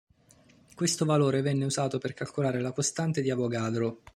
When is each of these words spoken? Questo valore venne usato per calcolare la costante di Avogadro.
Questo 0.73 1.05
valore 1.05 1.43
venne 1.43 1.63
usato 1.63 1.99
per 1.99 2.15
calcolare 2.15 2.59
la 2.59 2.71
costante 2.71 3.21
di 3.21 3.29
Avogadro. 3.29 3.99